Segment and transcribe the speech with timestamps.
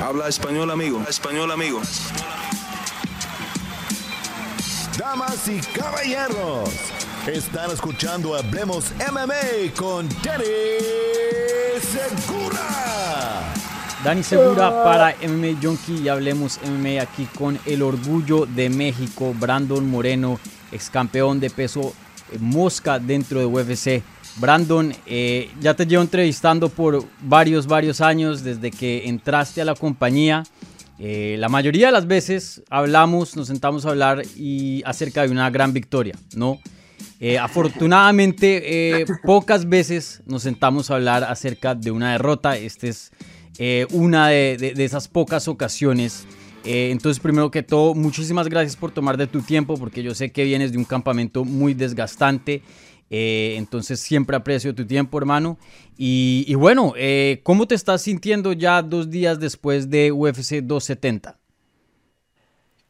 [0.00, 1.02] Habla español, amigo.
[1.08, 1.80] español, amigo.
[4.96, 6.70] Damas y caballeros,
[7.26, 10.44] están escuchando Hablemos MMA con Danny
[11.80, 13.54] Segura.
[14.04, 19.84] Dani Segura para MMA Junkie y Hablemos MMA aquí con el orgullo de México, Brandon
[19.90, 20.38] Moreno,
[20.70, 21.92] ex campeón de peso
[22.38, 24.02] mosca dentro de UFC.
[24.38, 29.74] Brandon, eh, ya te llevo entrevistando por varios, varios años desde que entraste a la
[29.74, 30.44] compañía.
[30.98, 35.50] Eh, la mayoría de las veces hablamos, nos sentamos a hablar y acerca de una
[35.50, 36.58] gran victoria, ¿no?
[37.20, 42.56] Eh, afortunadamente, pocas veces nos sentamos a hablar acerca de una derrota.
[42.56, 43.10] Esta es
[43.90, 46.26] una de, de, esas pocas ocasiones.
[46.64, 50.44] entonces, primero que todo, muchísimas gracias por tomar de tu tiempo, porque yo sé que
[50.44, 52.62] vienes de un campamento muy desgastante.
[53.10, 55.58] Eh, entonces siempre aprecio tu tiempo, hermano.
[55.96, 61.38] Y, bueno, eh, ¿cómo te estás sintiendo ya dos días después de UFC 270?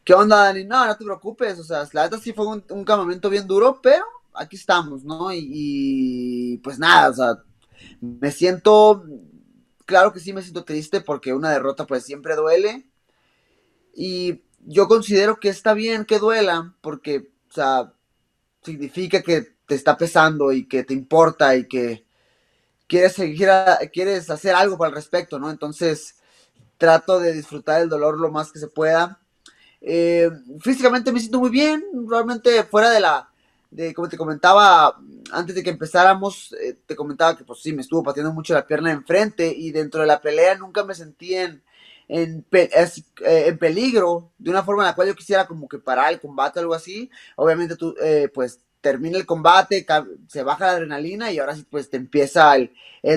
[0.05, 0.65] ¿Qué onda, Dani?
[0.65, 1.59] No, no te preocupes.
[1.59, 5.31] O sea, la verdad sí fue un, campamento bien duro, pero aquí estamos, ¿no?
[5.33, 7.45] Y, pues nada, o sea,
[8.01, 9.05] me siento,
[9.87, 12.87] claro que sí me siento triste porque una derrota pues siempre duele.
[13.95, 17.93] Y yo considero que está bien que duela porque, o sea,
[18.63, 22.05] significa que te está pesando y que te importa y que
[22.89, 23.51] quieres seguir,
[23.93, 25.51] quieres hacer algo para el respecto, ¿no?
[25.51, 26.17] Entonces
[26.79, 29.21] trato de disfrutar el dolor lo más que se pueda.
[29.81, 30.31] Eh,
[30.61, 33.29] físicamente me siento muy bien, realmente fuera de la,
[33.71, 34.99] de como te comentaba
[35.33, 38.67] antes de que empezáramos, eh, te comentaba que pues sí, me estuvo pateando mucho la
[38.67, 41.63] pierna enfrente y dentro de la pelea nunca me sentí en,
[42.09, 46.21] en, eh, peligro de una forma en la cual yo quisiera como que parar el
[46.21, 47.11] combate o algo así.
[47.37, 47.95] Obviamente tú,
[48.33, 49.87] pues termina el combate,
[50.29, 52.71] se baja la adrenalina y ahora sí pues te empieza el,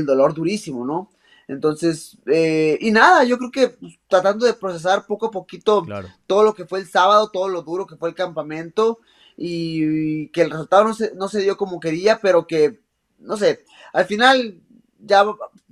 [0.06, 1.10] dolor durísimo, ¿no?
[1.48, 5.86] Entonces, eh, y nada, yo creo que pues, tratando de procesar poco a poquito
[6.26, 9.00] todo lo que fue el sábado, todo lo duro que fue el campamento
[9.36, 12.80] y, que el resultado no se, no se dio como quería, pero que,
[13.20, 14.62] no sé, al final
[15.00, 15.26] ya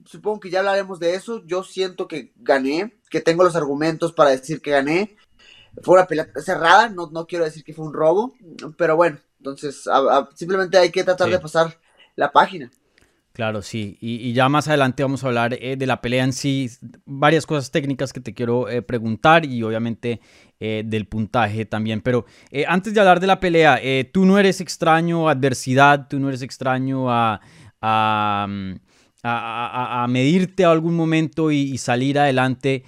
[0.06, 4.32] supongo que ya hablaremos de eso, yo siento que gané, que tengo los argumentos para
[4.32, 5.16] decir que gané,
[5.84, 8.34] fue una pelea cerrada, no, no quiero decir que fue un robo,
[8.78, 9.90] pero bueno, entonces,
[10.36, 11.78] simplemente hay que tratar de pasar
[12.16, 12.70] la página.
[13.40, 13.98] Claro, sí.
[14.02, 16.70] Y, ya más adelante vamos a hablar eh, de la pelea en sí,
[17.06, 20.20] varias cosas técnicas que te quiero eh, preguntar y obviamente
[20.60, 22.02] eh, del puntaje también.
[22.02, 22.26] Pero
[22.68, 23.80] antes de hablar de la pelea,
[24.12, 27.40] tú no eres extraño a adversidad, tú no eres extraño a,
[27.82, 28.48] a,
[29.24, 32.84] a, a medirte a algún momento y, y salir adelante.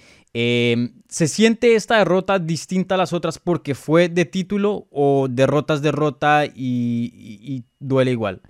[1.12, 6.46] ¿Se siente esta derrota distinta a las otras porque fue de título o derrotas derrota
[6.46, 8.40] y, duele igual?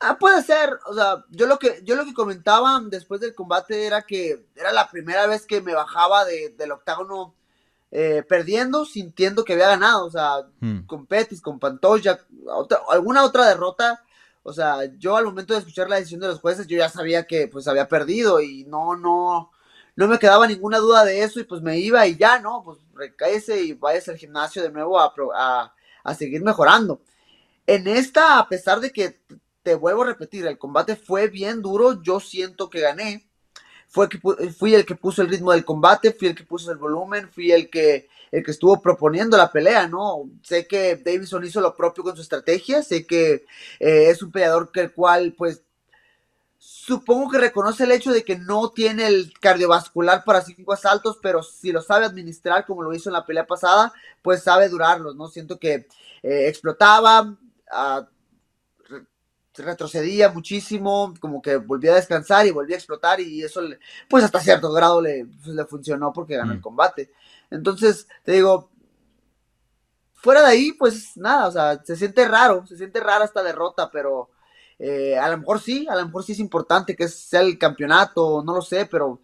[0.00, 3.84] Ah, puede ser, o sea, yo lo que yo lo que comentaba después del combate
[3.84, 7.34] era que era la primera vez que me bajaba del octágono
[7.90, 10.86] eh, perdiendo, sintiendo que había ganado, o sea, hmm.
[10.86, 12.18] con Petis, con Pantoya,
[12.88, 14.02] alguna otra derrota,
[14.42, 17.26] o sea, yo al momento de escuchar la decisión de los jueces, yo ya sabía
[17.26, 19.50] que pues había perdido y no, no,
[19.96, 22.62] no me quedaba ninguna duda de eso y pues me iba y ya, ¿no?
[22.62, 25.72] Pues recaese y vayas al gimnasio de nuevo a,
[26.04, 27.00] a, seguir mejorando.
[27.66, 29.18] En esta, a pesar de que
[29.62, 33.26] te vuelvo a repetir, el combate fue bien duro, yo siento que gané.
[33.88, 34.18] Fue que,
[34.50, 37.52] fui el que puso el ritmo del combate, fui el que puso el volumen, fui
[37.52, 40.28] el que, el que estuvo proponiendo la pelea, ¿no?
[40.42, 43.46] Sé que Davidson hizo lo propio con su estrategia, sé que
[43.80, 45.62] eh, es un peleador que el cual pues
[46.66, 51.40] supongo que reconoce el hecho de que no tiene el cardiovascular para cinco asaltos, pero
[51.44, 55.28] si lo sabe administrar como lo hizo en la pelea pasada, pues sabe durarlos, ¿no?
[55.28, 55.86] Siento que
[56.24, 57.36] eh, explotaba,
[57.70, 58.08] ah,
[59.54, 63.60] retrocedía muchísimo, como que volvía a descansar y volvía a explotar y eso,
[64.08, 66.62] pues hasta cierto grado le, pues, le funcionó porque ganó el mm.
[66.62, 67.12] combate.
[67.48, 68.70] Entonces, te digo,
[70.14, 73.88] fuera de ahí, pues nada, o sea, se siente raro, se siente rara esta derrota,
[73.88, 74.30] pero
[74.78, 78.42] eh, a lo mejor sí, a lo mejor sí es importante que sea el campeonato,
[78.44, 79.20] no lo sé, pero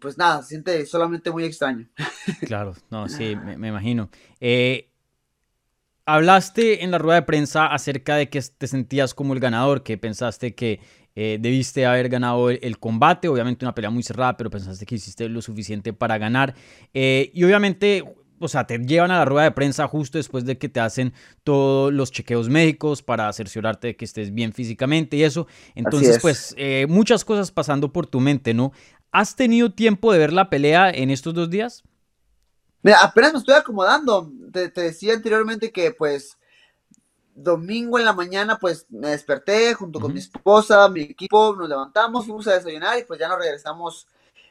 [0.00, 1.86] pues nada, se siente solamente muy extraño.
[2.46, 4.10] Claro, no, sí, me, imagino.
[4.40, 4.90] Eh,
[6.06, 9.96] hablaste en la rueda de prensa acerca de que te sentías como el ganador, que
[9.96, 10.80] pensaste que
[11.14, 15.28] eh, debiste haber ganado el, combate, obviamente una pelea muy cerrada, pero pensaste que hiciste
[15.28, 16.54] lo suficiente para ganar.
[16.92, 18.04] y obviamente
[18.40, 21.12] o sea, te llevan a la rueda de prensa justo después de que te hacen
[21.44, 25.46] todos los chequeos médicos para cerciorarte de que estés bien físicamente y eso.
[25.74, 28.72] Entonces, pues, eh, muchas cosas pasando por tu mente, ¿no?
[29.10, 31.82] ¿Has tenido tiempo de ver la pelea en estos dos días?
[32.82, 34.30] Mira, apenas me estoy acomodando.
[34.52, 36.38] Te, decía anteriormente que, pues,
[37.34, 42.26] domingo en la mañana, pues, me desperté junto con mi esposa, mi equipo, nos levantamos,
[42.26, 44.06] fuimos a desayunar y pues ya nos regresamos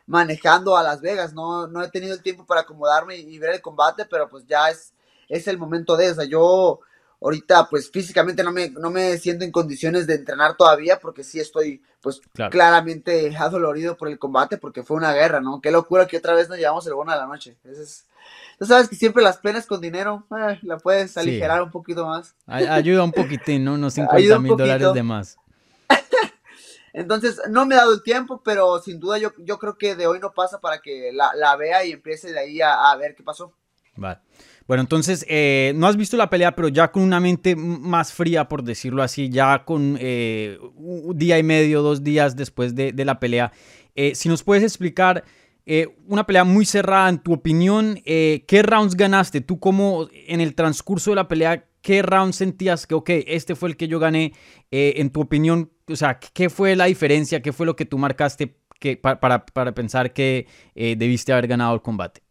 [0.08, 3.62] manejando a Las Vegas, no, no he tenido el tiempo para acomodarme y, ver el
[3.62, 4.94] combate, pero pues ya es,
[5.30, 6.80] es el momento de, o sea, yo
[7.22, 11.40] ahorita pues físicamente no me, no me siento en condiciones de entrenar todavía porque sí
[11.40, 12.22] estoy pues
[12.52, 15.60] claramente adolorido por el combate porque fue una guerra, ¿no?
[15.60, 17.58] Qué locura que otra vez nos llevamos el bono a la noche.
[18.60, 22.36] tú sabes que siempre las penas con dinero eh, la puedes aligerar un poquito más.
[22.46, 23.74] Ayuda un poquitín, ¿no?
[23.74, 25.38] Unos 50 mil dólares de más.
[26.94, 30.08] Entonces, no me ha dado el tiempo, pero sin duda yo, yo creo que de
[30.08, 33.54] hoy no pasa para que la, vea y empiece de ahí a, ver qué pasó.
[33.96, 34.20] Vale.
[34.68, 38.50] Bueno, entonces, eh, no has visto la pelea, pero ya con una mente más fría,
[38.50, 43.20] por decirlo así, ya con eh, un día y medio, dos días después de, la
[43.20, 43.54] pelea,
[43.96, 45.24] eh, si nos puedes explicar
[46.06, 49.42] una pelea muy cerrada, en tu opinión, ¿qué rounds ganaste?
[49.42, 53.68] Tú como en el transcurso de la pelea, ¿qué round sentías que, ok, este fue
[53.68, 54.32] el que yo gané?
[54.72, 57.42] en tu opinión, o sea, ¿qué fue la diferencia?
[57.42, 61.74] ¿Qué fue lo que tú marcaste que, para, para, pensar que eh, debiste haber ganado
[61.74, 62.22] el combate?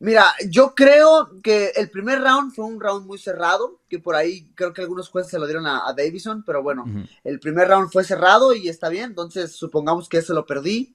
[0.00, 4.50] Mira, yo creo que el primer round fue un round muy cerrado, que por ahí
[4.54, 6.84] creo que algunos jueces se lo dieron a, Davison, pero bueno,
[7.22, 10.94] el primer round fue cerrado y está bien, entonces supongamos que ese lo perdí.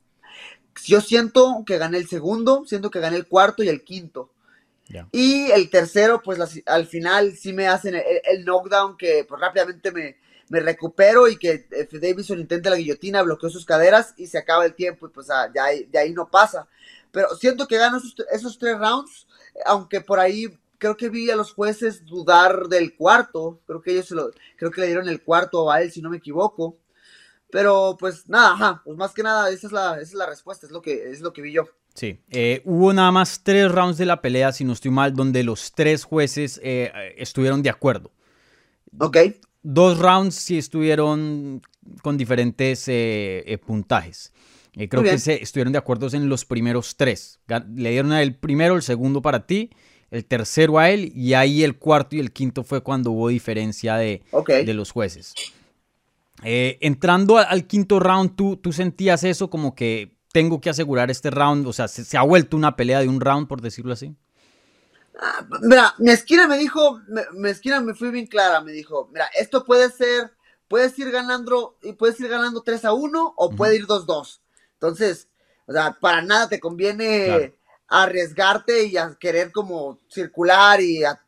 [0.86, 4.32] Yo siento que gané el segundo, siento que gané el cuarto y el quinto.
[5.12, 9.92] Y el tercero, pues al final sí me hacen el, el knockdown que pues rápidamente
[9.92, 10.18] me,
[10.50, 14.66] me recupero y que eh, Davison intente la guillotina, bloqueó sus caderas y se acaba
[14.66, 16.68] el tiempo y pues ah, ya de ahí no pasa.
[17.12, 18.00] Pero siento que gano
[18.32, 19.28] esos, tres rounds,
[19.66, 20.48] aunque por ahí
[20.78, 24.72] creo que vi a los jueces dudar del cuarto, creo que ellos se lo, creo
[24.72, 26.78] que le dieron el cuarto a él si no me equivoco.
[27.52, 30.68] Pero pues nada, ajá, pues más que nada esa es la, esa es la respuesta,
[30.68, 31.68] es lo que, es lo que vi yo.
[31.96, 35.44] Sí, eh, hubo nada más tres rounds de la pelea, si no estoy mal, donde
[35.44, 38.12] los tres jueces eh, estuvieron de acuerdo.
[39.00, 39.18] Ok
[39.64, 41.62] dos rounds sí estuvieron
[42.02, 44.34] con diferentes eh, eh, puntajes.
[44.76, 47.40] Eh, creo que se estuvieron de acuerdo en los primeros tres.
[47.76, 49.72] Le dieron el primero, el segundo para ti,
[50.12, 53.96] el tercero a él, y ahí el cuarto y el quinto fue cuando hubo diferencia
[53.98, 55.34] de, de los jueces.
[56.44, 61.68] entrando al, quinto round, ¿tú, ¿tú sentías eso como que tengo que asegurar este round?
[61.68, 64.16] O sea, se ha vuelto una pelea de un round, por decirlo así?
[65.62, 67.02] Mira, mi esquina me dijo,
[67.34, 70.32] mi, esquina me fue bien clara, me dijo, mira, esto puede ser,
[70.68, 74.40] puedes ir ganando, y puedes ir ganando 3 a 1 o puede ir 2-2.
[74.74, 75.28] Entonces,
[75.66, 77.56] o sea, para nada te conviene
[77.88, 81.20] arriesgarte y a querer como circular y a,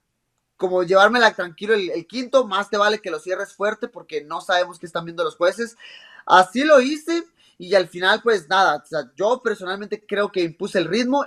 [0.58, 4.42] como llevármela tranquilo el, el, quinto, más te vale que lo cierres fuerte porque no
[4.42, 5.76] sabemos qué están viendo los jueces.
[6.26, 7.24] Así lo hice
[7.58, 11.26] y al final, pues nada, o sea, yo personalmente creo que impuse el ritmo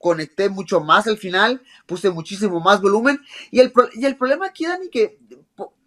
[0.00, 3.20] conecté mucho más al final, puse muchísimo más volumen.
[3.50, 5.18] Y el, y el problema aquí, Dani, que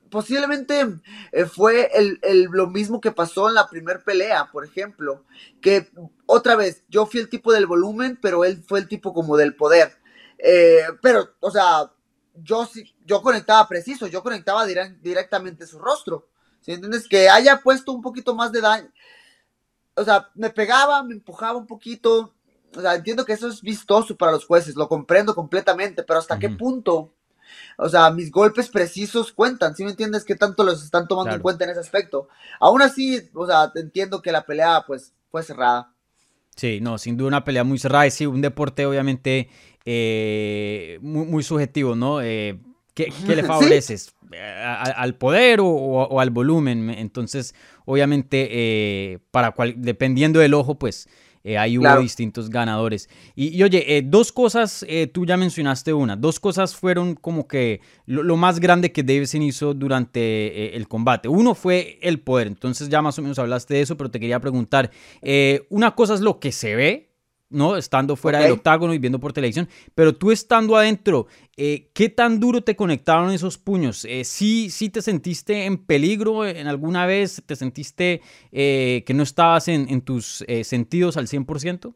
[0.10, 0.86] posiblemente
[1.32, 2.20] eh, fue el,
[2.52, 5.26] lo mismo que pasó en la primer pelea, por ejemplo,
[5.60, 5.90] que
[6.28, 9.56] otra vez, yo fui el tipo del volumen, pero él fue el tipo como del
[9.56, 9.98] poder.
[10.38, 11.92] Eh, pero, o sea,
[12.36, 12.70] yo
[13.06, 16.28] yo conectaba preciso, yo conectaba directamente su rostro.
[16.62, 17.08] ¿Sí entiendes?
[17.08, 18.90] Que haya puesto un poquito más de daño.
[19.96, 22.34] O sea, me pegaba, me empujaba un poquito,
[22.76, 26.40] o sea, entiendo que eso es vistoso para los jueces, lo comprendo completamente, pero ¿hasta
[26.40, 27.14] qué punto?
[27.78, 30.24] O sea, mis golpes precisos cuentan, ¿sí me entiendes?
[30.24, 32.28] ¿Qué tanto los están tomando en cuenta en ese aspecto?
[32.60, 35.94] Aún así, o sea, entiendo que la pelea, pues, fue cerrada.
[36.56, 38.06] Sí, no, sin duda una pelea muy cerrada.
[38.06, 39.50] Y sí, un deporte obviamente
[39.86, 42.22] eh, muy, subjetivo, ¿no?
[42.22, 42.60] Eh,
[42.94, 44.14] ¿qué, le favoreces?
[44.42, 46.90] ¿Al poder o, al volumen?
[46.92, 51.08] Entonces, obviamente, eh, para cual, dependiendo del ojo, pues
[51.44, 53.10] eh, ahí hubo distintos ganadores.
[53.36, 57.82] Y, oye, eh, dos cosas, eh, tú ya mencionaste una, dos cosas fueron como que
[58.06, 61.28] lo, más grande que Davison hizo durante el combate.
[61.28, 64.40] Uno fue el poder, entonces ya más o menos hablaste de eso, pero te quería
[64.40, 64.92] preguntar,
[65.70, 67.13] una cosa es lo que se ve,
[67.54, 67.78] ¿no?
[67.78, 72.40] Estando fuera del octágono y viendo por televisión, pero tú estando adentro, eh, ¿qué tan
[72.40, 74.06] duro te conectaron esos puños?
[74.06, 77.42] Eh, ¿sí, ¿sí, te sentiste en peligro en alguna vez?
[77.46, 81.94] ¿Te sentiste eh, que no estabas en, tus sentidos al 100%?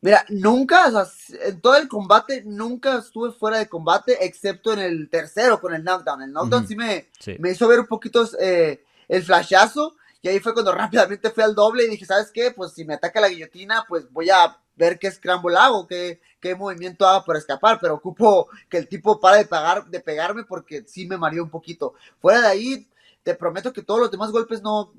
[0.00, 1.06] Mira, nunca, o sea,
[1.46, 5.82] en todo el combate, nunca estuve fuera de combate, excepto en el tercero con el
[5.82, 6.22] knockdown.
[6.22, 7.08] El knockdown sí, me,
[7.40, 11.84] me hizo ver un poquito el flashazo, y ahí fue cuando rápidamente fui al doble
[11.84, 12.50] y dije, ¿sabes qué?
[12.50, 16.54] Pues si me ataca la guillotina, pues voy a ver qué scramble hago, qué, qué
[16.54, 20.84] movimiento hago para escapar, pero ocupo que el tipo para de, pagar, de pegarme porque
[20.86, 21.94] sí me mareó un poquito.
[22.20, 22.88] Fuera de ahí,
[23.22, 24.92] te prometo que todos los demás golpes no,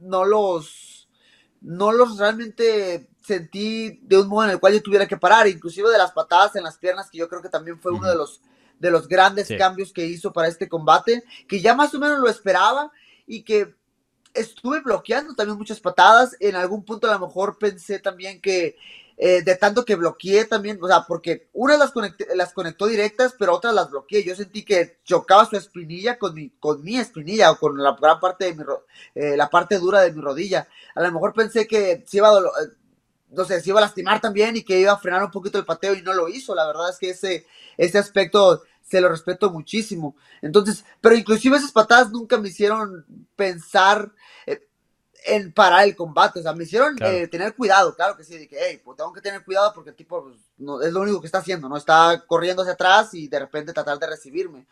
[0.00, 1.08] no los,
[1.60, 5.90] no los realmente sentí de un modo en el cual yo tuviera que parar, inclusive
[5.90, 8.40] de las patadas en las piernas, que yo creo que también fue uno de los,
[8.78, 12.28] de los grandes cambios que hizo para este combate, que ya más o menos lo
[12.28, 12.90] esperaba
[13.26, 13.74] y que
[14.34, 16.36] estuve bloqueando también muchas patadas.
[16.40, 18.76] En algún punto a lo mejor pensé también que
[19.16, 21.92] eh, de tanto que bloqueé también, o sea, porque unas las,
[22.34, 24.24] las conectó directas, pero otras las bloqueé.
[24.24, 28.18] Yo sentí que chocaba su espinilla con mi, con mi espinilla o con la gran
[28.18, 28.64] parte de mi,
[29.14, 30.66] eh, la parte dura de mi rodilla.
[30.94, 32.72] A lo mejor pensé que se iba a, eh,
[33.30, 35.64] no sé, se iba a lastimar también y que iba a frenar un poquito el
[35.64, 36.54] pateo y no lo hizo.
[36.54, 37.46] La verdad es que ese,
[37.76, 38.62] ese aspecto
[38.92, 40.14] se lo respeto muchísimo.
[40.42, 44.12] Entonces, pero inclusive esas patadas nunca me hicieron pensar
[45.24, 46.40] en parar el combate.
[46.40, 48.36] O sea, me hicieron eh, tener cuidado, claro que sí.
[48.36, 51.20] Dije, hey, pues tengo que tener cuidado porque el tipo pues, no, es lo único
[51.20, 51.76] que está haciendo, ¿no?
[51.76, 54.66] Está corriendo hacia atrás y de repente tratar de recibirme.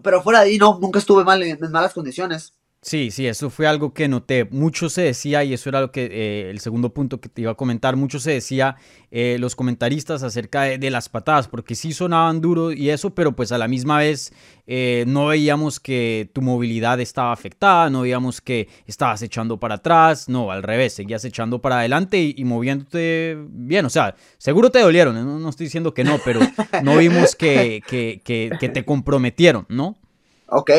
[0.00, 2.54] pero fuera de ahí, no, nunca estuve mal en malas condiciones.
[2.80, 4.44] Sí, sí, eso fue algo que noté.
[4.44, 7.50] Mucho se decía, y eso era lo que eh, el segundo punto que te iba
[7.50, 8.76] a comentar, mucho se decía
[9.10, 13.50] eh, los comentaristas acerca de, las patadas, porque sí sonaban duro y eso, pero pues
[13.50, 14.32] a la misma vez
[14.68, 20.28] eh, no veíamos que tu movilidad estaba afectada, no veíamos que estabas echando para atrás,
[20.28, 23.86] no, al revés, seguías echando para adelante y, moviéndote bien.
[23.86, 26.38] O sea, seguro te dolieron, no, no estoy diciendo que no, pero
[26.84, 29.98] no vimos que, que, que, que te comprometieron, ¿no?
[30.46, 30.70] Ok.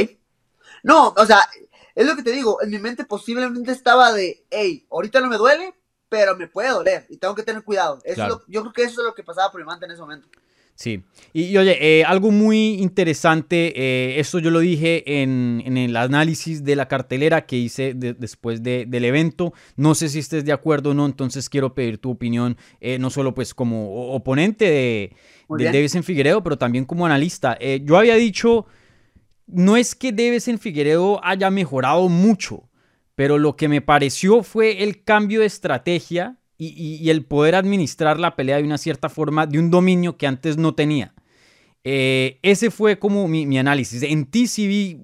[0.82, 1.40] No, o sea,
[2.00, 5.36] es lo que te digo, en mi mente posiblemente estaba de, hey, ahorita no me
[5.36, 5.74] duele,
[6.08, 8.02] pero me puede doler y tengo que tener cuidado.
[8.48, 10.30] yo creo que eso es lo que pasaba por mi mente en ese momento.
[10.76, 11.04] Sí,
[11.34, 16.78] y, oye, eh, algo muy interesante, eh, esto yo lo dije en, el análisis de
[16.78, 21.06] la cartelera que hice después del evento, no sé si estés de acuerdo o no,
[21.06, 25.16] entonces quiero pedir tu opinión, eh, no solo pues como oponente de,
[25.50, 27.60] de en Figueredo, pero también como analista.
[27.60, 28.66] yo había dicho
[29.52, 32.70] no es que Debes en Figueredo haya mejorado mucho,
[33.16, 38.36] pero lo que me pareció fue el cambio de estrategia y, el poder administrar la
[38.36, 41.14] pelea de una cierta forma, de un dominio que antes no tenía.
[41.86, 44.04] Eh, ese fue como mi, análisis.
[44.04, 45.02] En ti sí vi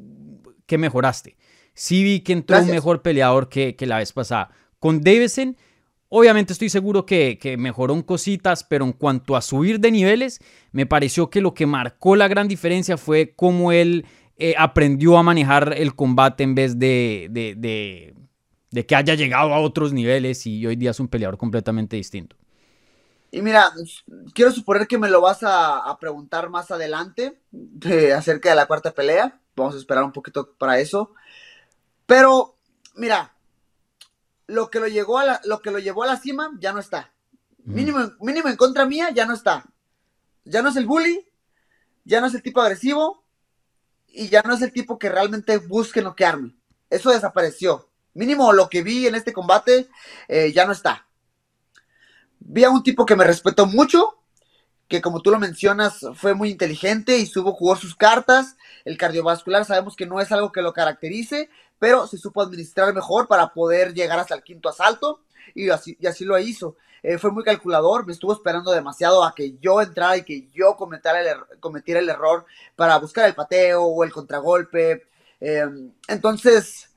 [0.65, 1.37] que mejoraste.
[1.73, 4.49] Sí vi que entró un mejor peleador que, la vez pasada.
[4.79, 5.55] Con Davison,
[6.09, 10.41] obviamente estoy seguro que, que mejoró en cositas, pero en cuanto a subir de niveles,
[10.73, 14.05] me pareció que lo que marcó la gran diferencia fue cómo él
[14.37, 19.93] eh, aprendió a manejar el combate en vez de, de, que haya llegado a otros
[19.93, 22.35] niveles y hoy día es un peleador completamente distinto.
[23.31, 23.71] Y mira,
[24.33, 27.39] quiero suponer que me lo vas a, preguntar más adelante
[28.15, 29.39] acerca de la cuarta pelea.
[29.55, 31.13] Vamos a esperar un poquito para eso.
[32.05, 32.55] Pero,
[32.95, 33.33] mira,
[34.47, 37.11] lo que lo, llegó a lo que lo llevó a la cima ya no está.
[37.63, 39.65] Mínimo, mínimo en contra mía ya no está.
[40.43, 41.27] Ya no es el bully,
[42.03, 43.24] ya no es el tipo agresivo,
[44.15, 46.55] y ya no es el tipo que realmente busque noquearme.
[46.89, 47.89] Eso desapareció.
[48.13, 49.87] Mínimo lo que vi en este combate
[50.27, 51.05] eh, ya no está.
[52.39, 54.17] Vi a un tipo que me respetó mucho,
[54.87, 58.55] que como tú lo mencionas fue muy inteligente y supo jugar sus cartas.
[58.85, 63.27] El cardiovascular sabemos que no es algo que lo caracterice, pero se supo administrar mejor
[63.27, 65.19] para poder llegar hasta el quinto asalto
[65.53, 66.75] y así, y así lo hizo.
[67.03, 70.75] Eh, fue muy calculador, me estuvo esperando demasiado a que yo entrara y que yo
[70.75, 75.05] cometiera el, cometiera el error para buscar el pateo o el contragolpe.
[75.39, 76.89] Em, entonces,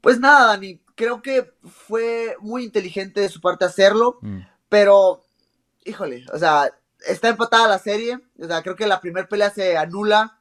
[0.00, 4.38] pues nada, Dani, creo que fue muy inteligente de su parte hacerlo, mm.
[4.68, 5.24] pero,
[5.84, 6.70] híjole, o sea,
[7.06, 10.38] está empatada la serie, o sea, creo que la primera pelea se anula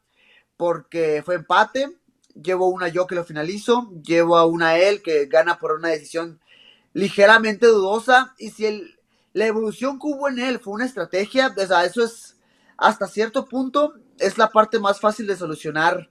[0.57, 1.97] porque fue empate.
[2.41, 6.39] Llevo una yo que lo finalizo, llevo a una él que gana por una decisión
[6.99, 8.35] ligeramente dudosa.
[8.37, 8.99] Y si el,
[9.33, 12.37] la evolución que hubo en él fue una estrategia, o sea, eso es
[12.77, 16.09] hasta cierto punto es la parte más fácil de solucionar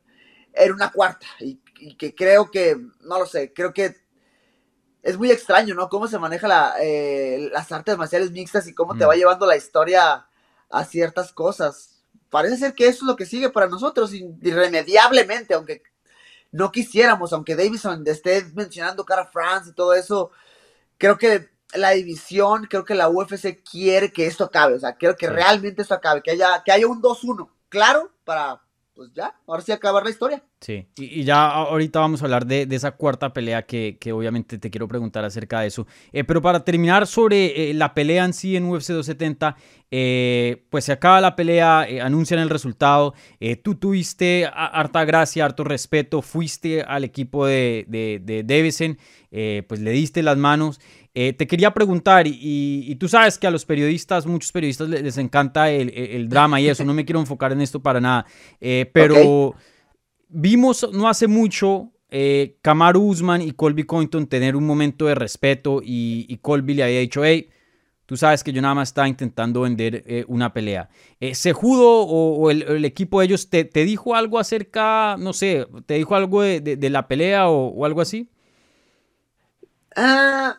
[0.54, 1.60] en una cuarta y,
[1.96, 3.94] que creo que, no lo sé, creo que
[5.02, 5.88] es muy extraño, ¿no?
[5.88, 9.08] Cómo se maneja la, eh, las artes marciales mixtas y cómo te mm.
[9.08, 10.26] va llevando la historia
[10.68, 12.02] a ciertas cosas.
[12.30, 15.82] Parece ser que eso es lo que sigue para nosotros irremediablemente, aunque
[16.50, 20.32] no quisiéramos, aunque Davison esté mencionando cara France y todo eso,
[20.98, 25.16] creo que la división, creo que la UFC quiere que esto acabe, o sea, quiero
[25.16, 28.62] que realmente esto acabe, que haya, que haya un 2-1, claro, para,
[28.98, 30.42] pues ya, ahora sí acabar la historia.
[30.60, 34.88] Sí, y, ya ahorita vamos a hablar de, esa cuarta pelea que, obviamente te quiero
[34.88, 35.86] preguntar acerca de eso.
[36.12, 39.54] Eh, pero para terminar sobre eh, la pelea en sí en UFC 270,
[39.92, 43.14] eh, pues se acaba la pelea, anuncian el resultado,
[43.62, 50.24] tú tuviste harta gracia, harto respeto, fuiste al equipo de, de, de pues le diste
[50.24, 50.80] las manos.
[51.12, 56.28] Te quería preguntar, y, tú sabes que a los periodistas, muchos periodistas les, encanta el,
[56.28, 58.26] drama y eso, no me quiero enfocar en esto para nada,
[58.92, 59.54] pero
[60.28, 65.80] vimos no hace mucho eh, Kamaru Usman y Colby Cointon tener un momento de respeto
[65.82, 67.50] y, Colby le había dicho, hey,
[68.06, 70.88] Tú sabes que yo nada más estaba intentando vender eh, una pelea.
[71.20, 76.14] Eh, ¿Sejudo o, el, equipo de ellos te, dijo algo acerca, no sé, te dijo
[76.14, 78.30] algo de, la pelea o, algo así?
[79.94, 80.56] Ah,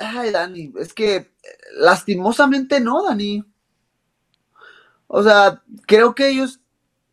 [0.00, 1.30] ay, Dani, es que
[1.74, 3.44] lastimosamente no, Dani.
[5.06, 6.60] O sea, creo que ellos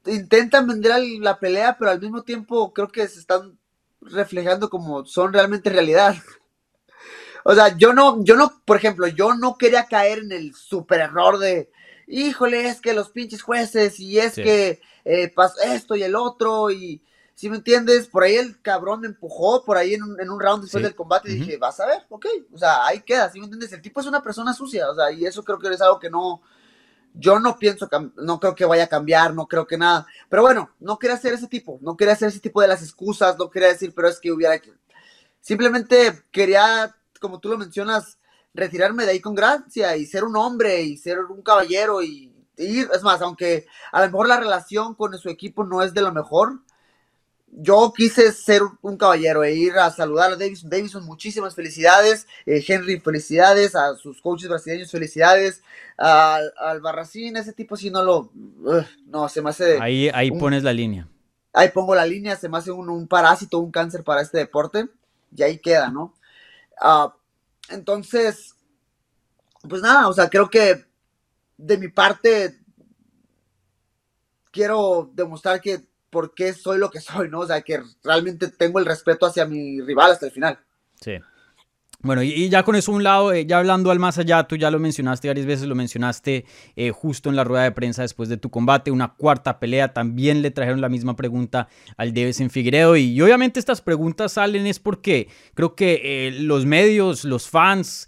[0.06, 3.58] intentan vender la pelea, pero al mismo tiempo creo que se están
[4.02, 6.16] reflejando como son realmente realidad.
[7.44, 11.00] O sea, yo no, yo no, por ejemplo, yo no quería caer en el super
[11.00, 11.70] error de,
[12.06, 16.72] híjole, es que los pinches jueces y es que eh, pasó esto y el otro
[16.72, 17.02] y,
[17.38, 20.84] si me entiendes, por ahí el cabrón me empujó, por ahí en un, round después
[20.84, 23.72] del combate y dije, vas a ver, ok, o sea, ahí queda, si me entiendes,
[23.74, 26.10] el tipo es una persona sucia, o sea, y eso creo que es algo que
[26.10, 26.42] no,
[27.14, 30.72] yo no pienso, no creo que vaya a cambiar, no creo que nada, pero bueno,
[30.80, 33.68] no quería hacer ese tipo, no quería hacer ese tipo de las excusas, no quería
[33.68, 34.60] decir, pero es que hubiera,
[35.40, 38.18] simplemente quería como tú lo mencionas,
[38.54, 42.90] retirarme de ahí con gracia y ser un hombre y ser un caballero y, ir,
[42.92, 46.12] es más, aunque a lo mejor la relación con su equipo no es de lo
[46.12, 46.62] mejor,
[47.60, 50.70] yo quise ser un caballero e ir a saludar a Davison.
[50.70, 52.28] Davison, muchísimas felicidades.
[52.46, 53.76] Eh, Henry, felicidades.
[53.76, 55.64] A sus coaches brasileños, felicidades.
[55.98, 58.32] al Barracín, ese tipo si no lo...
[59.08, 59.80] no, se me hace...
[59.82, 61.08] Ahí, ahí pones la línea.
[61.52, 64.88] Ahí pongo la línea, se me hace un, un parásito, un cáncer para este deporte.
[65.36, 66.14] Y ahí queda, ¿no?
[66.80, 67.16] Ah,
[67.70, 68.56] entonces,
[69.68, 70.86] pues nada, o sea, creo que
[71.58, 72.60] de mi parte
[74.52, 77.40] quiero demostrar que por qué soy lo que soy, ¿no?
[77.40, 80.60] O sea, que realmente tengo el respeto hacia mi rival hasta el final.
[81.02, 81.20] Sí.
[82.00, 84.70] Bueno, y, ya con eso un lado, eh, ya hablando al más allá, tú ya
[84.70, 86.46] lo mencionaste varias veces, lo mencionaste
[86.76, 90.44] eh, justo en la rueda de prensa después de tu combate, una cuarta pelea, también
[90.44, 94.80] le trajeron la misma pregunta al Deves en Figueiredo y, obviamente estas preguntas salen es
[94.80, 98.08] porque creo que eh, los medios, los fans,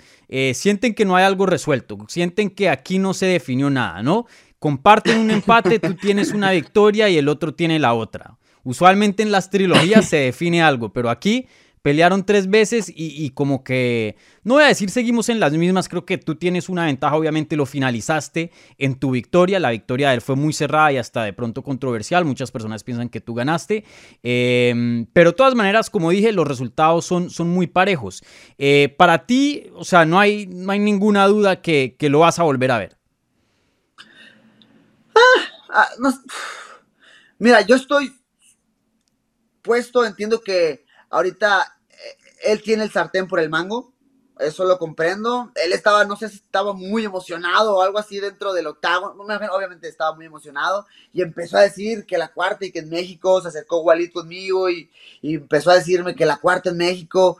[0.53, 4.27] sienten que no hay algo resuelto, sienten que aquí no se definió nada, ¿no?
[4.59, 8.37] Comparten un empate, tú tienes una victoria y el otro tiene la otra.
[8.63, 11.47] Usualmente en las trilogías se define algo, pero aquí
[11.81, 16.05] Pelearon tres veces y, como que, no voy a decir seguimos en las mismas, creo
[16.05, 20.21] que tú tienes una ventaja, obviamente lo finalizaste en tu victoria, la victoria de él
[20.21, 23.85] fue muy cerrada y hasta de pronto controversial, muchas personas piensan que tú ganaste,
[24.23, 28.23] em, pero de todas maneras, como dije, los resultados son, son muy parejos.
[28.57, 32.43] Eh, para ti, o sea, no hay, no hay ninguna duda que, lo vas a
[32.43, 32.98] volver a ver.
[35.71, 36.13] Ah, ah,
[37.37, 38.15] mira, yo estoy
[39.61, 43.93] puesto, entiendo que Ahorita eh, él tiene el sartén por el mango,
[44.39, 45.51] eso lo comprendo.
[45.55, 49.87] Él estaba, no sé si estaba muy emocionado o algo así dentro del octavo, obviamente
[49.87, 53.49] estaba muy emocionado y empezó a decir que la cuarta y que en México se
[53.49, 54.89] acercó Walid conmigo y,
[55.21, 57.37] empezó a decirme que la cuarta en México.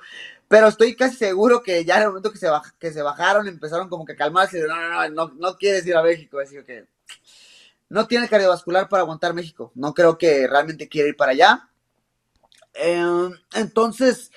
[0.48, 4.14] Pero estoy casi seguro que ya en el momento que se, bajaron empezaron como que
[4.14, 4.60] a calmarse.
[4.68, 6.40] No, no, no, no, no quieres ir a México.
[6.40, 6.88] Así que
[7.90, 9.72] no tiene cardiovascular para aguantar México.
[9.76, 11.70] No creo que realmente quiera ir para allá.
[12.74, 14.32] Em, entonces,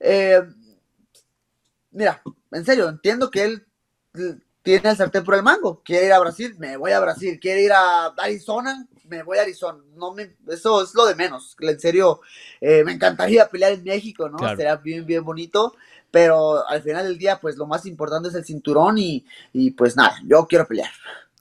[0.00, 0.42] eh,
[1.90, 3.66] mira, en serio, entiendo que él
[4.62, 5.82] tiene el sartén por el mango.
[5.84, 7.38] Quiere ir a Brasil, me voy a Brasil.
[7.38, 9.78] Quiere ir a Arizona, me voy a Arizona.
[9.94, 11.56] No me, eso es lo de menos.
[11.60, 12.20] En serio,
[12.60, 14.38] eh, me encantaría pelear en México, ¿no?
[14.56, 15.74] Sería bien, bien bonito.
[16.10, 19.24] Pero al final del día, pues lo más importante es el cinturón y,
[19.76, 20.90] pues nada, yo quiero pelear.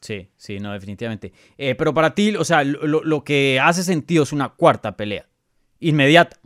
[0.04, 1.32] Sí, sí, no, definitivamente.
[1.58, 5.26] Eh, pero para ti, o sea, lo, lo que hace sentido es una cuarta pelea
[5.80, 6.38] inmediata.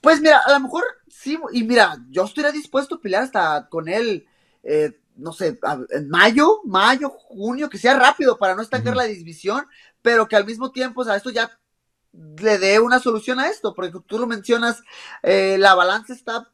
[0.00, 3.88] Pues mira, a lo mejor sí, y mira, yo estaría dispuesto a pelear hasta con
[3.88, 4.26] él,
[4.62, 5.58] eh, no sé,
[5.90, 9.66] en mayo, mayo, junio, que sea rápido para no estancar la división,
[10.02, 11.58] pero que al mismo tiempo, o sea, esto ya
[12.12, 14.82] le dé una solución a esto, porque tú lo mencionas,
[15.22, 16.48] eh, la balanza está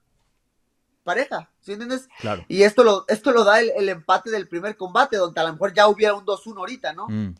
[1.14, 2.09] pareja, ¿sí entiendes?
[2.20, 2.44] Claro.
[2.49, 5.75] Y esto lo, esto lo da el, empate del primer combate, donde a lo mejor
[5.75, 7.07] ya hubiera un 2-1 ahorita, ¿no?
[7.09, 7.35] Mm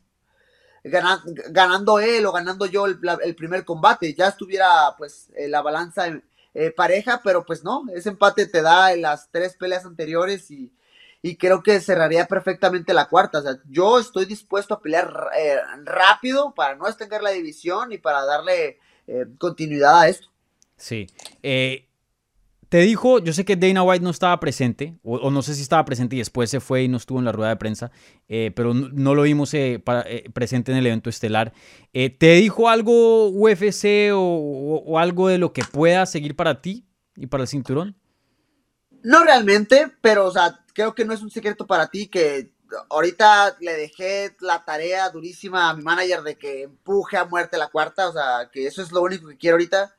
[0.83, 6.25] ganando, él o ganando yo el, primer combate, ya estuviera pues eh, la balanza en,
[6.55, 10.73] eh, pareja, pero pues no, ese empate te da en las tres peleas anteriores y,
[11.39, 13.41] creo que cerraría perfectamente la cuarta.
[13.41, 17.99] O sea, yo estoy dispuesto a pelear eh, rápido para no estancar la división y
[17.99, 18.79] para darle
[19.39, 20.29] continuidad a esto.
[20.77, 21.09] Sí.
[22.71, 25.85] Te dijo, yo sé que Dana White no estaba presente, o, no sé si estaba
[25.85, 27.91] presente y después se fue y no estuvo en la rueda de prensa,
[28.29, 31.53] eh, pero no, lo vimos eh, eh, presente en el evento estelar.
[31.93, 37.43] ¿Te dijo algo UFC o, algo de lo que pueda seguir para ti y para
[37.43, 37.97] el cinturón?
[39.03, 42.53] No realmente, pero o sea, creo que no es un secreto para ti que
[42.89, 47.67] ahorita le dejé la tarea durísima a mi manager de que empuje a muerte la
[47.67, 49.93] cuarta, o sea, que eso es lo único que quiero ahorita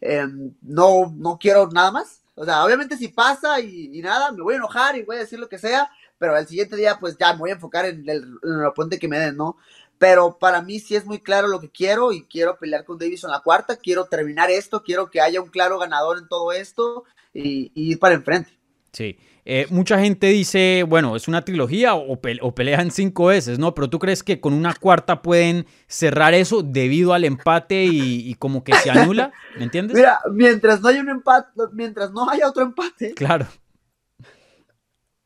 [0.00, 2.22] Em, no, no quiero nada más.
[2.34, 5.38] O sea, obviamente si pasa y, nada, me voy a enojar y voy a decir
[5.38, 8.22] lo que sea, pero al siguiente día pues ya me voy a enfocar en el,
[8.42, 9.56] en el oponente que me den, ¿no?
[9.98, 13.30] Pero para mí sí es muy claro lo que quiero y quiero pelear con Davison
[13.30, 17.70] la cuarta, quiero terminar esto, quiero que haya un claro ganador en todo esto y
[17.74, 18.58] ir para enfrente.
[18.92, 19.18] Sí.
[19.44, 23.74] Eh, mucha gente dice, bueno, es una trilogía o, o, pelean cinco veces, ¿no?
[23.74, 28.34] Pero tú crees que con una cuarta pueden cerrar eso debido al empate y, y
[28.34, 29.96] como que se anula, ¿me entiendes?
[29.96, 33.14] Mira, mientras no haya un empate, mientras no haya otro empate.
[33.14, 33.46] Claro.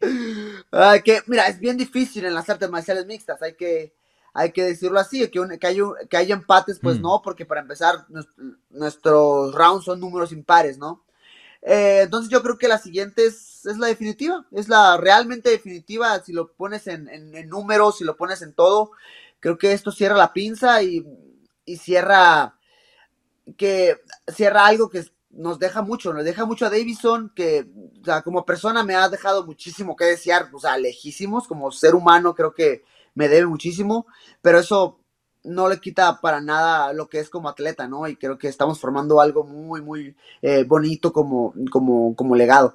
[0.02, 3.94] Uh, que, mira, es bien difícil en las artes marciales mixtas, hay que,
[4.32, 7.02] hay que decirlo así, que, un, que, haya, que haya empates, pues mm.
[7.02, 8.06] no, porque para empezar,
[8.70, 11.03] nuestros rounds son números impares, ¿no?
[11.64, 16.20] Eh, entonces yo creo que la siguiente es, es, la definitiva, es la realmente definitiva,
[16.20, 18.90] si lo pones en, en, números, si lo pones en todo,
[19.40, 21.06] creo que esto cierra la pinza y,
[21.64, 22.58] y cierra
[23.56, 23.96] que
[24.28, 27.66] cierra algo que nos deja mucho, nos deja mucho a Davison, que
[28.00, 31.94] o sea, como persona me ha dejado muchísimo que desear, o sea, lejísimos, como ser
[31.94, 34.06] humano creo que me debe muchísimo,
[34.42, 35.00] pero eso
[35.44, 38.08] no le quita para nada lo que es como atleta, ¿no?
[38.08, 42.74] Y creo que estamos formando algo muy, muy eh, bonito como, como, como legado.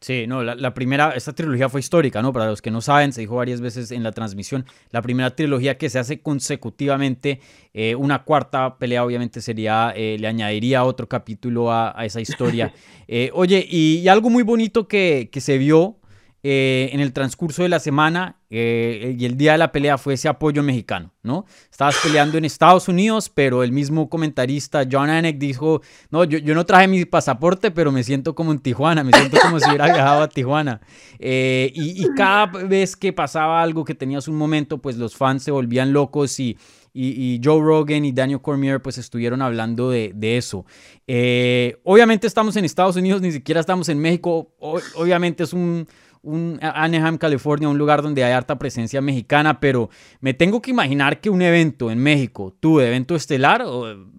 [0.00, 2.30] Sí, no, la, la, primera, esta trilogía fue histórica, ¿no?
[2.30, 5.78] Para los que no saben, se dijo varias veces en la transmisión, la primera trilogía
[5.78, 7.40] que se hace consecutivamente,
[7.72, 12.72] eh, una cuarta pelea obviamente sería, eh, le añadiría otro capítulo a, a esa historia.
[13.06, 15.98] Eh, oye, y, y, algo muy bonito que, que se vio
[16.46, 20.12] eh, en el transcurso de la semana eh, y el día de la pelea fue
[20.12, 21.46] ese apoyo mexicano, ¿no?
[21.70, 25.80] Estabas peleando en Estados Unidos, pero el mismo comentarista John Anek dijo,
[26.10, 29.38] no, yo, yo, no traje mi pasaporte, pero me siento como en Tijuana, me siento
[29.40, 30.82] como si hubiera viajado a Tijuana.
[31.18, 35.50] Eh, y, cada vez que pasaba algo, que tenías un momento, pues los fans se
[35.50, 36.58] volvían locos y...
[36.96, 40.64] Y, Joe Rogan y Daniel Cormier pues estuvieron hablando de, de eso.
[41.08, 44.54] Eh, obviamente estamos en Estados Unidos, ni siquiera estamos en México.
[44.60, 45.88] Obviamente es un,
[46.24, 51.20] un Anaheim, California, un lugar donde hay harta presencia mexicana, pero me tengo que imaginar
[51.20, 53.64] que un evento en México, tu evento estelar,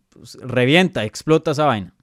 [0.09, 1.93] pues, revienta, explota esa vaina.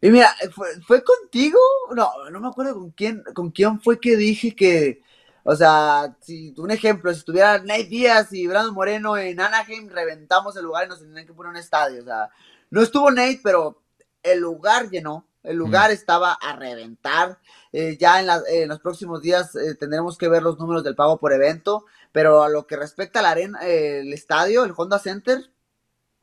[0.00, 1.60] Y mira, ¿fue, ¿fue, contigo?
[1.94, 5.00] No, no me acuerdo con quién, con quién fue que dije que,
[5.44, 10.56] o sea, si un ejemplo, si estuviera Nate Díaz y Brandon Moreno en Anaheim, reventamos
[10.56, 12.00] el lugar y nos tendrían que poner un estadio.
[12.00, 12.30] O sea,
[12.70, 13.82] no estuvo Nate, pero
[14.22, 15.26] el lugar llenó.
[15.42, 15.94] El lugar mm.
[15.94, 17.38] estaba a reventar.
[17.72, 20.84] Eh, ya en, la, eh, en, los próximos días eh, tendremos que ver los números
[20.84, 21.84] del pago por evento.
[22.12, 25.50] Pero a lo que respecta a la arena, el estadio, el Honda Center,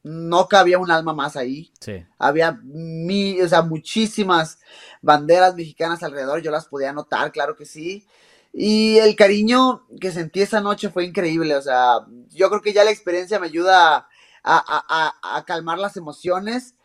[0.04, 1.72] no cabía un alma más ahí.
[1.80, 2.06] Sí.
[2.18, 4.60] Había mi, o sea, muchísimas
[5.02, 6.42] banderas mexicanas alrededor.
[6.42, 8.06] Yo las podía notar, claro que sí.
[8.54, 11.56] Y el cariño que sentí esa noche fue increíble.
[11.56, 14.06] O sea, yo creo que ya la experiencia me ayuda a,
[14.44, 16.76] a, a, a calmar las emociones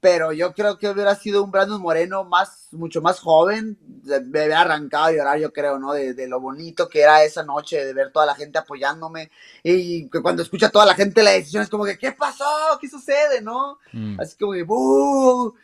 [0.00, 4.60] pero yo creo que hubiera sido un Brandon Moreno más, mucho más joven, me hubiera
[4.60, 5.92] arrancado a llorar, yo creo, ¿no?
[5.92, 9.30] De, de, lo bonito que era esa noche, de ver toda la gente apoyándome,
[9.62, 12.44] y que cuando escucha toda la gente la decisión es como que, ¿qué pasó?
[12.80, 13.40] ¿Qué sucede?
[13.40, 13.78] ¿No?
[13.92, 14.20] Mm.
[14.20, 15.54] Así como que, ¡buh!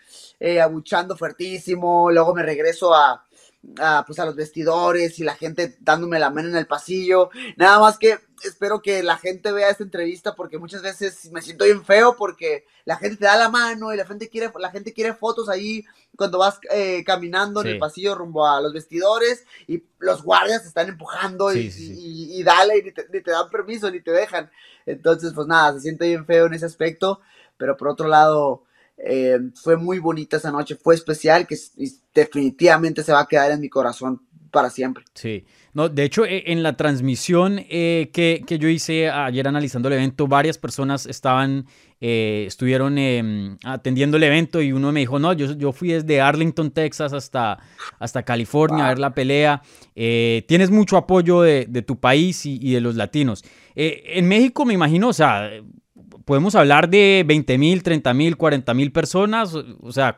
[0.41, 3.25] Eh, abuchando fuertísimo, luego me regreso a,
[3.79, 7.31] a, pues a los vestidores y la gente dándome la mano en el pasillo.
[7.57, 11.65] Nada más que espero que la gente vea esta entrevista porque muchas veces me siento
[11.65, 14.93] bien feo porque la gente te da la mano y la gente quiere, la gente
[14.93, 15.85] quiere fotos ahí
[16.17, 17.69] cuando vas eh, caminando sí.
[17.69, 21.71] en el pasillo rumbo a los vestidores y los guardias te están empujando sí, y,
[21.71, 21.95] sí.
[21.99, 24.51] Y, y, dale y ni te, ni te dan permiso ni te dejan.
[24.87, 27.21] Entonces, pues nada, se siente bien feo en ese aspecto,
[27.57, 28.65] pero por otro lado
[28.97, 31.57] eh, fue muy bonita esa noche, fue especial, que
[32.15, 34.21] definitivamente se va a quedar en mi corazón
[34.55, 35.05] para siempre.
[35.15, 39.89] Sí, no, de hecho e, en la transmisión eh, que, que, yo hice ayer analizando
[39.89, 41.67] el evento, varias personas estaban,
[42.01, 46.21] eh, estuvieron eh, atendiendo el evento y uno me dijo, no, yo, yo fui desde
[46.21, 47.59] Arlington, Texas hasta,
[47.99, 48.85] hasta California wow.
[48.85, 49.63] a ver la pelea,
[49.97, 53.45] eh, tienes mucho apoyo de, de tu país y, y, de los latinos.
[53.75, 55.51] En México me imagino, o sea,
[56.25, 60.17] podemos hablar de 20 mil, 30 mil, 40 mil personas, o sea,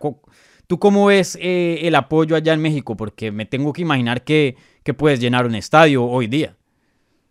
[0.66, 2.96] ¿tú cómo ves eh, el apoyo allá en México?
[2.96, 6.56] Porque me tengo que imaginar que, que puedes llenar un estadio hoy día.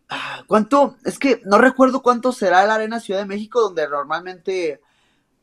[0.10, 0.98] Ah, ¿Cuánto?
[1.04, 4.82] Es que no recuerdo cuánto será la Arena Ciudad de México, donde normalmente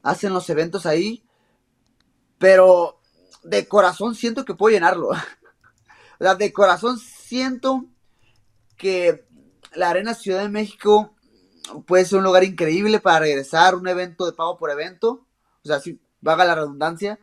[0.02, 1.24] hacen los eventos ahí,
[2.38, 3.00] pero
[3.42, 5.10] de corazón siento que puedo llenarlo.
[6.18, 7.84] O sea, de corazón siento
[8.76, 9.26] que
[9.74, 11.16] la Arena Ciudad de México
[11.86, 15.26] puede ser un lugar increíble para regresar, un evento de pago por evento,
[15.64, 17.18] o sea, si vaga la redundancia,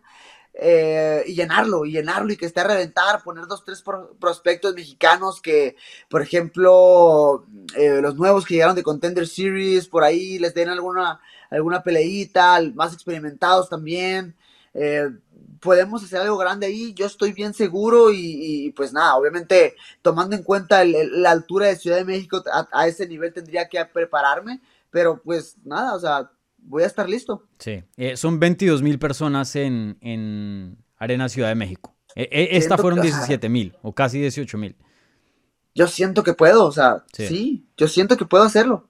[0.53, 4.75] eh, y llenarlo, y llenarlo, y que esté a reventar, poner dos, tres pro prospectos
[4.75, 5.75] mexicanos que,
[6.09, 11.21] por ejemplo, eh, los nuevos que llegaron de Contender Series, por ahí les den alguna,
[11.49, 14.35] alguna peleita, más experimentados también.
[14.73, 15.09] eh,
[15.59, 20.43] podemos hacer algo grande ahí, yo estoy bien seguro y, pues nada, obviamente tomando en
[20.43, 25.57] cuenta la altura de Ciudad de México, a, ese nivel tendría que prepararme, pero pues
[25.63, 27.43] nada, o sea, voy a estar listo.
[27.59, 31.95] Sí, eh, son 22 mil personas en, en, Arena Ciudad de México.
[32.15, 34.75] E, e, esta fueron 17 mil o casi 18 mil.
[35.75, 38.89] Yo siento que puedo, o sea, sí, yo siento que puedo hacerlo.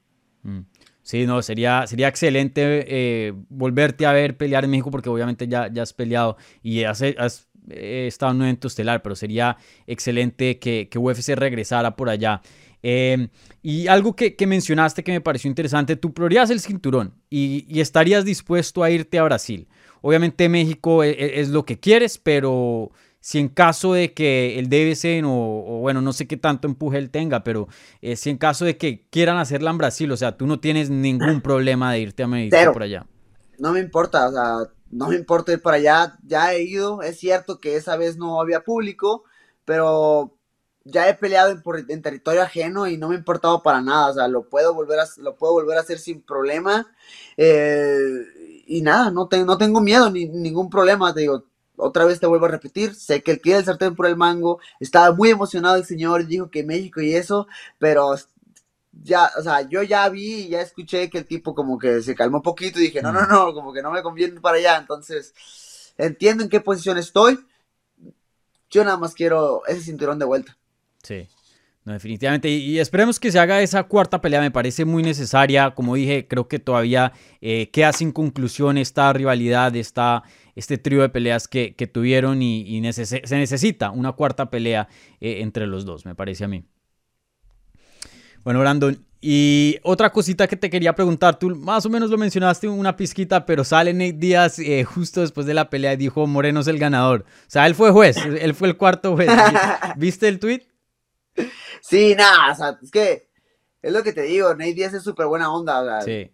[1.10, 5.68] Sí, no, sería, sería excelente eh, volverte a ver pelear en México porque obviamente ya,
[5.74, 10.60] ya has peleado y has, has eh, estado en un evento estelar, pero sería excelente
[10.60, 12.44] que, que UFC regresara por allá.
[12.84, 13.30] Em,
[13.64, 18.84] y algo que, mencionaste que me pareció interesante, tú prioridad el cinturón y, estarías dispuesto
[18.84, 19.68] a irte a Brasil.
[20.02, 24.70] Obviamente México es, e, es lo que quieres, pero si en caso de que el
[24.70, 27.68] DBC o, bueno, no sé qué tanto empuje él tenga, pero
[28.02, 30.90] eh, si en caso de que quieran hacerla en Brasil, o sea, tú no tienes
[30.90, 33.06] ningún problema de irte a México por allá.
[33.58, 37.20] No me importa, o sea, no me importa ir para allá, ya he ido, es
[37.20, 39.24] cierto que esa vez no había público,
[39.66, 40.36] pero
[40.86, 41.52] ya he peleado
[41.90, 45.00] en, territorio ajeno y no me ha importado para nada, o sea, lo puedo volver
[45.00, 46.88] a, lo puedo volver a hacer sin problema.
[47.38, 51.49] Eh, y nada, no, no tengo miedo ni ningún problema, te digo,
[51.80, 54.60] otra vez te vuelvo a repetir, sé que el tira el sartén por el mango,
[54.80, 58.16] estaba muy emocionado el señor, dijo que México y eso, pero
[59.04, 62.16] ya, o sea, yo ya vi y ya escuché que el tipo como que se
[62.16, 64.78] calmó un poquito y dije, no, no, no, como que no me conviene para allá,
[64.78, 67.40] entonces entiendo en qué posición estoy,
[68.70, 70.58] yo nada más quiero ese cinturón de vuelta.
[71.04, 71.28] Sí.
[71.86, 72.50] No, definitivamente.
[72.50, 74.42] Y, esperemos que se haga esa cuarta pelea.
[74.42, 75.72] Me parece muy necesaria.
[75.72, 80.24] Como dije, creo que todavía eh, queda sin conclusión esta rivalidad, esta,
[80.56, 84.88] este trío de peleas que, tuvieron y, se necesita una cuarta pelea
[85.20, 86.66] eh, entre los dos, me parece a mí.
[88.44, 92.68] Bueno, Brandon, y otra cosita que te quería preguntar, tú más o menos lo mencionaste
[92.68, 96.62] una pizquita, pero sale Nate Díaz eh, justo después de la pelea y dijo Moreno
[96.62, 97.26] es el ganador.
[97.28, 99.30] O sea, él fue juez, él fue el cuarto juez.
[99.98, 100.64] ¿Viste el tweet?
[101.82, 103.30] Sí, nada, o sea, es que
[103.82, 106.02] es lo que te digo, Nate Díaz es súper buena onda.
[106.02, 106.32] sí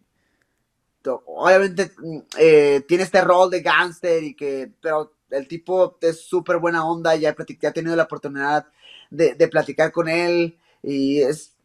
[1.07, 6.57] obviamente mm, eh, tiene este rol de gángster y que, pero el tipo es súper
[6.57, 8.67] buena onda, ya he, tenido la oportunidad
[9.09, 11.55] de, platicar con él y es,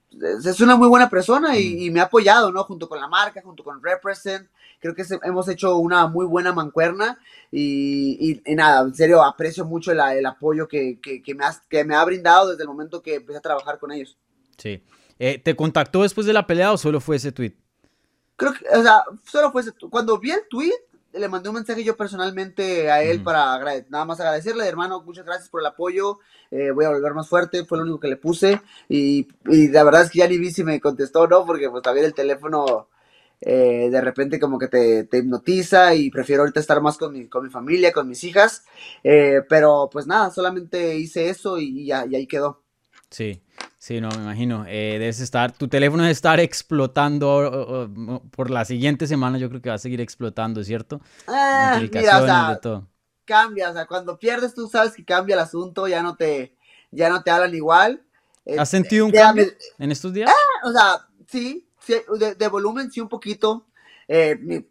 [0.44, 2.64] es, una muy buena persona y, me ha apoyado, ¿no?
[2.64, 4.48] Junto con la marca, junto con Represent,
[4.81, 7.18] creo que hemos hecho una muy buena mancuerna
[7.53, 12.62] y, nada, en serio, aprecio mucho el, apoyo que, me que me ha brindado desde
[12.62, 14.16] el momento que empecé a trabajar con ellos.
[14.57, 14.83] Sí.
[15.18, 17.55] Eh, ¿Te contactó después de la pelea o solo fue ese tweet?
[18.40, 20.72] Creo que, o sea, solo fue cuando vi el tweet,
[21.12, 23.59] le mandé un mensaje yo personalmente a él para
[23.90, 27.66] nada más agradecerle, hermano, muchas gracias por el apoyo, eh, voy a volver más fuerte,
[27.66, 30.50] fue lo único que le puse y, y, la verdad es que ya ni vi
[30.50, 32.88] si me contestó no, porque pues también el teléfono
[33.42, 37.29] eh, de repente como que te, te, hipnotiza y prefiero ahorita estar más con mi,
[37.29, 38.64] con mi familia, con mis hijas,
[39.05, 42.62] eh, pero pues nada, solamente hice eso y, ya, y ahí quedó.
[43.11, 43.42] Sí,
[43.80, 44.66] Sí, no, me imagino.
[44.68, 47.90] Eh, debes estar, tu teléfono debe estar explotando
[48.30, 49.38] por la siguiente semana.
[49.38, 51.00] Yo creo que va a seguir explotando, ¿cierto?
[51.26, 52.60] Ah, mira, o sea,
[53.24, 56.54] Cambia, o sea, cuando pierdes tú sabes que cambia el asunto, ya no te,
[56.90, 58.02] ya no te hablan igual.
[58.58, 59.46] ¿Has sentido un cambio
[59.78, 60.28] en estos días?
[60.30, 61.94] Ah, o sea, sí, sí
[62.36, 63.66] de, volumen sí un poquito.
[64.08, 64.62] Eh,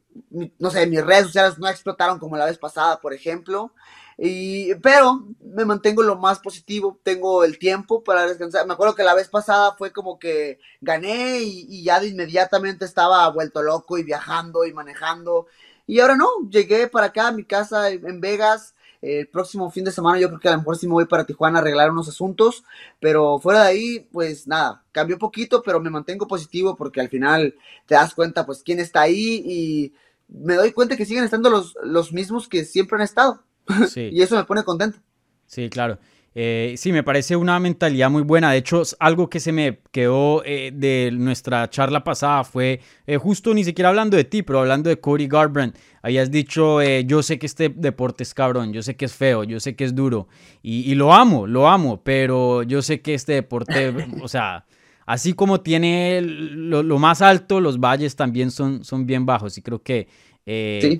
[0.59, 3.73] no sé, mis redes sociales no explotaron como la vez pasada, por ejemplo.
[4.21, 8.67] Y, pero me mantengo lo más positivo, tengo el tiempo para descansar.
[8.67, 13.29] Me acuerdo que la vez pasada fue como que gané y, ya de inmediatamente estaba
[13.29, 15.47] vuelto loco y viajando y manejando.
[15.87, 18.75] Y ahora no, llegué para acá a mi casa en Vegas.
[19.01, 21.23] El próximo fin de semana yo creo que a lo mejor sí me voy para
[21.23, 22.65] Tijuana a arreglar unos asuntos,
[22.99, 27.55] pero fuera de ahí, pues nada, cambió poquito, pero me mantengo positivo porque al final
[27.85, 29.93] te das cuenta pues quién está ahí y
[30.27, 33.41] me doy cuenta que siguen estando los, los mismos que siempre han estado.
[33.95, 34.99] y eso me pone contento.
[35.45, 35.97] Sí, claro.
[36.35, 38.51] Eh, sí, me parece una mentalidad muy buena.
[38.51, 43.53] De hecho, algo que se me quedó eh, de nuestra charla pasada fue eh, justo
[43.53, 45.75] ni siquiera hablando de ti, pero hablando de Cody Garbrandt.
[46.01, 49.59] Habías dicho, yo sé que este deporte es cabrón, yo sé que es feo, yo
[49.59, 50.29] sé que es duro.
[50.61, 54.65] Y, lo amo, lo amo, pero yo sé que este deporte, o sea,
[55.05, 59.57] así como tiene lo, más alto, los valles también son, son bien bajos.
[59.57, 60.07] Y creo que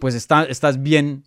[0.02, 1.24] pues estás bien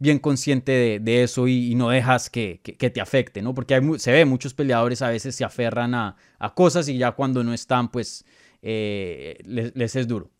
[0.00, 3.54] bien consciente de, eso y, no dejas que, te afecte, ¿no?
[3.54, 6.16] Porque se ve, muchos peleadores a veces se aferran a,
[6.54, 8.24] cosas y ya cuando no están, pues
[8.62, 10.30] eh, les, es duro.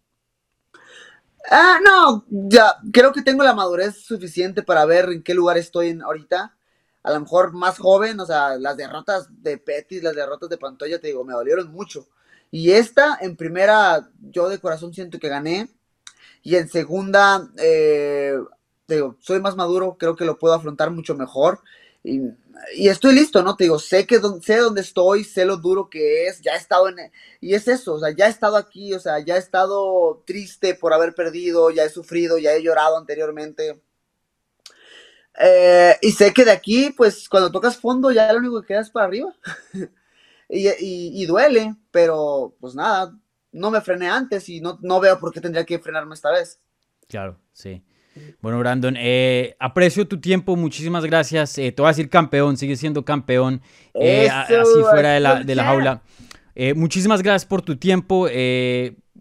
[1.50, 5.98] Ah, no, ya creo que tengo la madurez suficiente para ver en qué lugar estoy
[6.02, 6.56] ahorita.
[7.02, 11.00] A lo mejor más joven, o sea, las derrotas de Pettis, las derrotas de Pantoya,
[11.00, 12.08] te digo, me dolieron mucho.
[12.50, 15.68] Y esta, en primera, yo de corazón siento que gané.
[16.42, 18.34] Y en segunda, eh,
[18.90, 21.60] te digo, soy más maduro, creo que lo puedo afrontar mucho mejor.
[22.02, 22.22] Y,
[22.74, 23.54] y estoy listo, ¿no?
[23.54, 26.88] Te digo, sé que sé dónde estoy, sé lo duro que es, ya he estado
[26.88, 26.96] en...
[27.40, 30.74] Y es eso, o sea, ya he estado aquí, o sea, ya he estado triste
[30.74, 33.80] por haber perdido, ya he sufrido, ya he llorado anteriormente.
[35.38, 38.80] Eh, y sé que de aquí, pues, cuando tocas fondo, ya lo único que queda
[38.80, 39.32] es para arriba.
[40.48, 43.16] y, y, y, duele, pero pues nada,
[43.52, 46.60] no me frené antes y no, no veo por qué tendría que frenarme esta vez.
[47.06, 47.84] Claro, sí.
[48.40, 51.56] Bueno, Brandon, eh, aprecio tu tiempo, muchísimas gracias.
[51.58, 53.60] Eh, te voy a decir campeón, sigue siendo campeón,
[53.94, 56.02] eh, así fuera de la, de la jaula.
[56.74, 58.28] Muchísimas gracias por tu tiempo.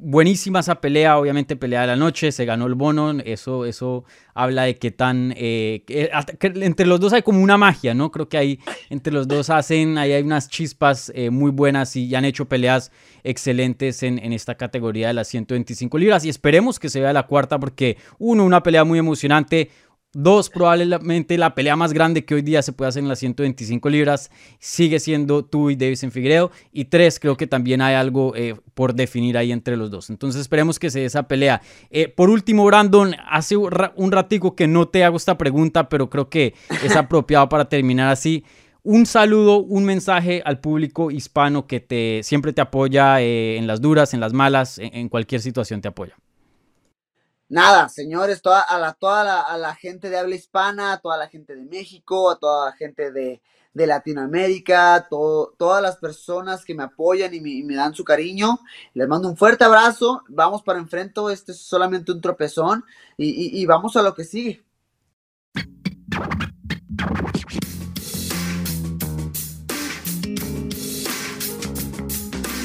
[0.02, 4.64] Buenísima esa pelea, obviamente pelea de la noche, se ganó el bono, eso, eso habla
[4.64, 5.84] de que tan, eh,
[6.40, 8.10] entre los dos hay como una magia, ¿no?
[8.10, 12.16] Creo que ahí entre los dos hacen, ahí hay unas chispas eh, muy buenas y
[12.16, 12.94] han hecho peleas
[13.26, 16.24] excelentes en, en, esta categoría de las 125 libras.
[16.24, 19.70] Y esperemos que se vea la cuarta porque uno, una pelea muy emocionante,
[20.12, 23.90] Dos, probablemente la pelea más grande que hoy día se puede hacer en las 125
[23.90, 26.50] libras sigue siendo tú y Davison Figueiredo.
[26.72, 30.10] Y tres, creo que también hay algo eh, por definir ahí entre los dos.
[30.10, 31.62] Entonces esperemos que se dé esa pelea.
[31.92, 36.28] Eh, por último, Brandon, hace un ratico que no te hago esta pregunta, pero creo
[36.28, 38.44] que es apropiado para terminar así.
[38.82, 43.80] Un saludo, un mensaje al público hispano que te, siempre te apoya eh, en las
[43.80, 46.18] duras, en las malas, en cualquier situación te apoya
[47.50, 51.18] nada, señores, toda, a, la, toda la, a la gente de habla hispana, a toda
[51.18, 53.42] la gente de México, a toda la gente de,
[53.74, 58.60] de Latinoamérica, todas las personas que me apoyan y me, dan su cariño.
[58.94, 60.24] Les mando un fuerte abrazo.
[60.28, 61.22] Vamos para enfrente.
[61.32, 62.84] Este es solamente un tropezón
[63.18, 64.64] y, y vamos a lo que sigue.